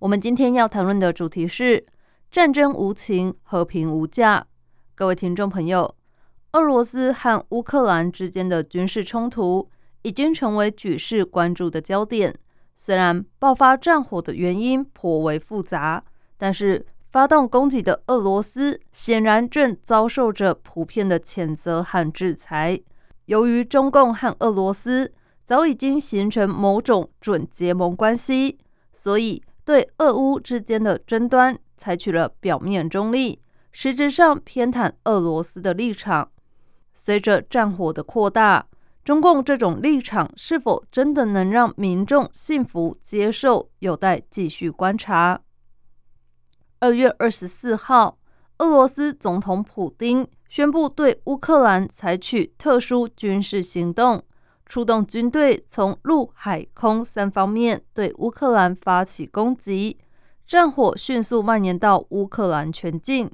[0.00, 1.84] 我们今天要谈论的主题是
[2.30, 4.46] 战争无情，和平无价。
[4.94, 5.92] 各位听众朋友，
[6.52, 9.68] 俄罗斯和乌克兰之间的军事冲突
[10.02, 12.32] 已经成为举世关注的焦点。
[12.76, 16.04] 虽然爆发战火的原因颇为复杂，
[16.36, 22.80] 但是发动攻击的俄罗斯显然正遭受着普遍的谴责和制裁。
[23.24, 25.12] 由于中共和俄罗斯
[25.44, 28.58] 早已经形成某种准结盟关系，
[28.92, 33.38] 所以对俄乌之间的争端采取了表面中立，
[33.70, 36.30] 实质上偏袒俄罗斯的立场。
[36.94, 38.66] 随着战火的扩大，
[39.04, 45.38] 中共这种立场是否真的能让民众信服接受，有待继续观察。
[46.78, 48.16] 二月二十四号，
[48.60, 54.24] 俄罗斯总统普京宣布对乌克兰采取特殊军事行动。
[54.68, 59.96] 出动军队从陆海空三方面对乌克兰发起攻击，
[60.46, 63.30] 战火迅速蔓延到乌克兰全境。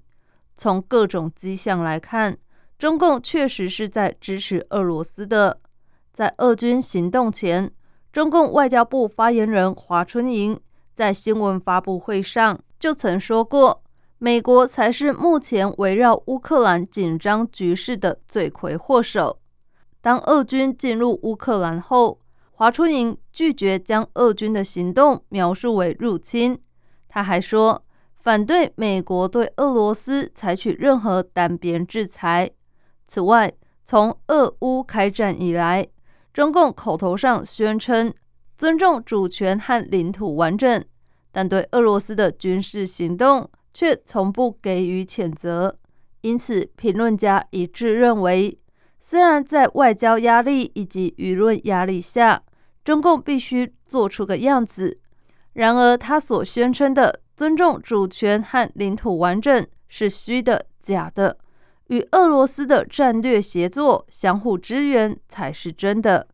[0.56, 2.38] 从各种迹象来看，
[2.78, 5.60] 中共确实是在支持俄罗斯的。
[6.12, 7.72] 在俄军行动前，
[8.12, 10.58] 中共外交部发言人华春莹
[10.94, 13.82] 在新闻发布会上就曾说过
[14.18, 19.38] ：“美国才是目前围绕乌克兰紧张局势的罪魁祸首。”
[20.04, 26.60] 当俄军进入乌克兰后，华春莹拒绝将俄军的行动描述为入侵。
[27.08, 27.82] 他还说，
[28.14, 32.50] 反对美国对俄罗斯采取任何单边制裁。
[33.06, 33.50] 此外，
[33.82, 35.86] 从俄乌开战以来，
[36.34, 38.12] 中共口头上宣称
[38.58, 40.84] 尊重主权和领土完整，
[41.32, 45.78] 但对俄罗斯的军事行动却从不给予谴责。
[46.20, 48.58] 因此，评论家一致认为。
[49.06, 52.42] 虽然在外交压力以及舆论压力下，
[52.82, 54.98] 中共必须做出个样子，
[55.52, 61.36] 然而他所宣称的尊重主权和领土完整是虚的、假的，
[61.88, 66.26] 与俄罗斯的战略协作、相互支援才是真的。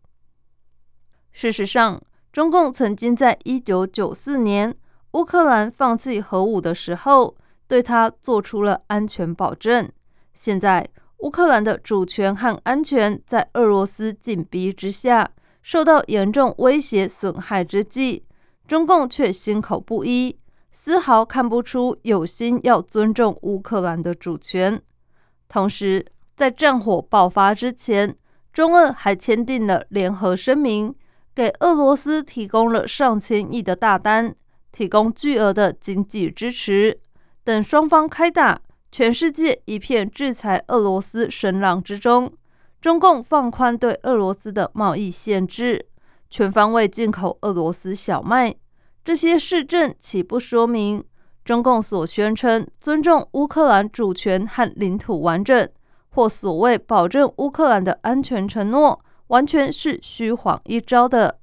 [1.32, 2.00] 事实上，
[2.32, 4.72] 中共曾经在一九九四年
[5.14, 9.90] 乌克兰放弃核武的时候，对他做出了安全保证。
[10.34, 10.88] 现在。
[11.20, 15.30] 乌克兰的主权和安全在俄罗斯紧逼之下，
[15.62, 18.24] 受到严重威胁损害之际，
[18.66, 20.38] 中共却心口不一，
[20.72, 24.80] 丝毫看不出有心要尊重乌克兰的主权。
[25.46, 28.16] 同时，在战火爆发之前，
[28.50, 30.94] 中俄还签订了联合声明，
[31.34, 34.34] 给俄罗斯提供了上千亿的大单，
[34.72, 36.98] 提供巨额的经济支持。
[37.44, 38.62] 等双方开打。
[38.92, 42.32] 全世界一片制裁俄罗斯声浪之中，
[42.80, 45.86] 中共放宽对俄罗斯的贸易限制，
[46.28, 48.54] 全方位进口俄罗斯小麦。
[49.04, 51.02] 这些市政岂不说明
[51.44, 55.68] 中共所宣称尊重乌克兰主权和领土完整，
[56.10, 61.38] 或所谓保证乌克兰的安全承诺，完全是虚晃一招的？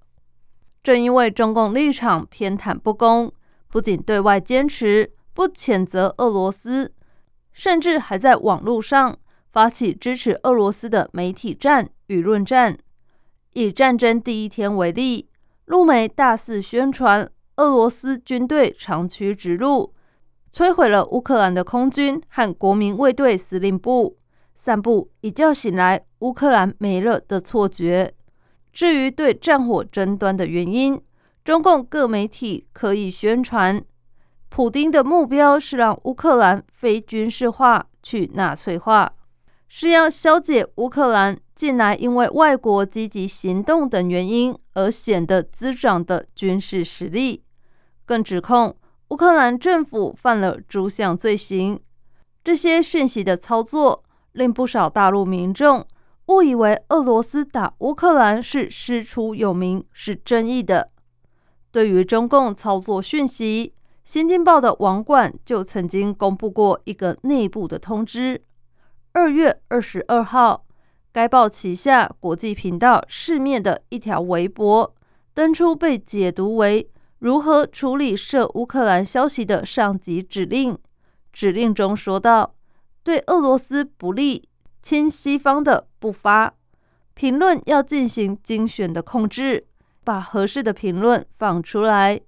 [0.83, 3.31] 正因为中共立场偏袒不公，
[3.69, 6.93] 不仅对外坚持不谴责俄罗斯。
[7.57, 9.17] 甚至还在网络上
[9.51, 12.77] 发起支持俄罗斯的媒体战、舆论战。
[13.53, 15.27] 以战争第一天为例，
[15.65, 19.91] 陆媒大肆宣传俄罗斯军队长驱直入，
[20.53, 24.15] 摧毁了乌克兰的空军和国民卫队司令部，
[24.55, 28.13] 散布一觉醒来乌克兰没了的错觉。
[28.71, 31.01] 至于对战火争端的原因，
[31.43, 33.83] 中共各媒体可以宣传。
[34.49, 39.13] 普丁的目标是让乌克兰非军事化、去纳粹化，
[39.67, 47.43] 是要消解乌克兰近来因为外国积极行动等原因而显得滋长的军事实力，
[48.05, 48.75] 更指控
[49.09, 51.79] 乌克兰政府犯了诸项罪行。
[52.43, 55.85] 这些讯息的操作令不少大陆民众
[56.27, 60.87] 误以为俄罗斯打乌克兰是师出有名、是正义的。
[61.71, 63.73] 对于中共操作讯息，
[64.07, 68.41] 《新京报》的网管就曾经公布过一个内部的通知。
[69.11, 70.65] 二月二十二号，
[71.11, 74.95] 该报旗下国际频道市面的一条微博
[75.33, 76.89] 登出，被解读为
[77.19, 80.77] 如何处理涉乌克兰消息的上级指令。
[81.33, 82.55] 指令中说道
[83.03, 84.47] ：“对俄罗斯不利、
[84.81, 86.53] 亲西方的不发
[87.13, 89.67] 评论，要进行精选的控制，
[90.05, 92.21] 把合适的评论放出来。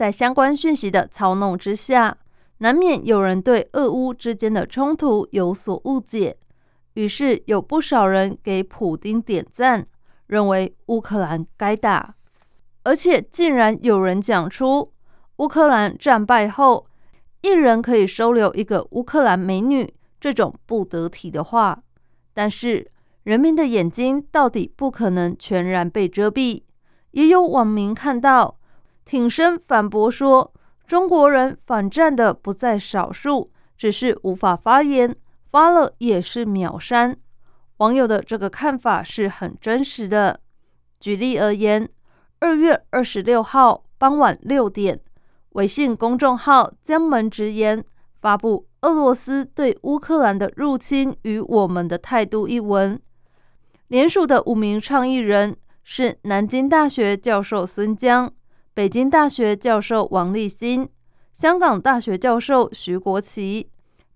[0.00, 2.16] 在相关讯息的操弄之下，
[2.56, 6.38] 难免有人对俄乌之间的冲突有所误解，
[6.94, 9.86] 于是有不少人给普丁点赞，
[10.28, 12.14] 认为乌克兰该打。”
[12.84, 14.90] 而且竟然有人讲出
[15.36, 16.86] 乌克兰战败后，
[17.42, 21.78] 一人可以收留一个乌克兰美女这种不得体的话。
[22.32, 22.90] 但是
[23.24, 26.62] 人民的眼睛到底不可能全然被遮蔽。
[27.10, 28.56] 也有网民看到
[29.10, 30.54] 挺身反驳说，
[30.86, 35.16] 中国人反战的不在少数，只是无法发言，
[35.50, 37.18] 发了也是秒删。
[37.78, 40.38] 网友的这个看法是很真实的。
[41.00, 41.88] 举例而言。
[42.38, 45.00] 二月二十六号傍晚六点，
[45.50, 47.84] 微信公众号“江门直言”
[48.22, 52.98] 发布“俄罗斯对乌克兰的入侵与我们的态度”一文。
[53.88, 58.32] 联署的五名倡议人是南京大学教授孙江、
[58.72, 60.88] 北京大学教授王立新、
[61.34, 63.68] 香港大学教授徐国奇、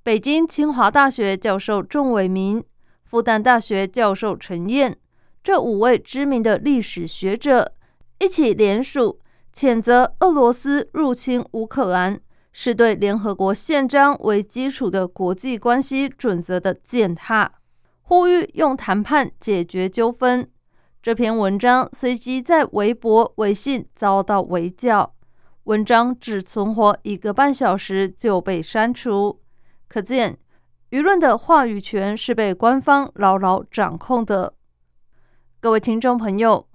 [0.02, 2.62] 北京清华大学教授仲伟民、
[3.02, 4.96] 复旦大学教授陈燕
[5.42, 7.72] 这五位知名的历史学者。
[8.20, 9.18] 一起联署
[9.52, 12.18] 谴责俄罗斯入侵乌克兰，
[12.52, 17.52] 是对联合国宪章为基础的国际关系准则的践踏，
[18.02, 20.48] 呼吁用谈判解决纠纷。
[21.04, 25.14] 这篇文章随即在微博、微信遭到围剿，
[25.64, 29.38] 文章只存活一个半小时就被删除。
[29.86, 30.38] 可见，
[30.92, 34.54] 舆论的话语权是被官方牢牢掌控的。
[35.60, 36.66] 各位听众朋友。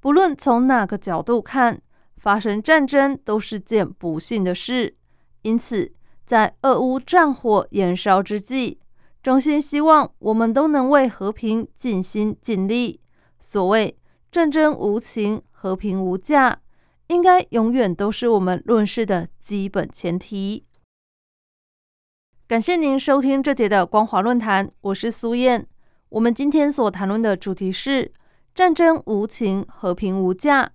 [0.00, 1.80] 不论从哪个角度看，
[2.18, 4.98] 发生战争都是件不幸的事。
[5.40, 5.90] 因此，
[6.26, 8.80] 在俄乌战火燃烧之际，
[9.22, 13.00] 衷心希望我们都能为和平尽心尽力。
[13.40, 13.96] 所谓
[14.30, 16.60] “战争无情，和平无价”，
[17.08, 20.64] 应该永远都是我们论事的基本前提。
[22.46, 25.66] 感谢您收听这节的光华论坛，我是苏燕。
[26.08, 28.12] 我们今天所谈论的主题是。
[28.54, 30.72] 战争无情，和平无价。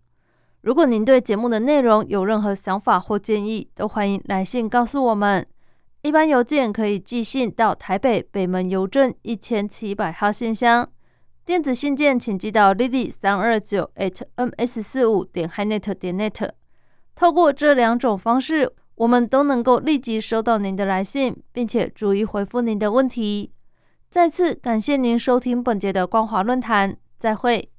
[0.61, 5.45] 如果您对节目的内容有任何想法或建议，都欢迎来信告诉我们。
[6.01, 10.89] 一般邮件可以寄信到台北北门邮政一千七百号信箱，
[11.45, 16.49] 电子信件请寄到 lily 三二九 at ms 四五点 hinet 点 net。
[17.15, 23.51] 透过这两种方式，我们都能够立即收到您的来信，并且逐一回复您的问题。
[24.09, 27.69] 再次感谢您收听本节的光华论坛，再会。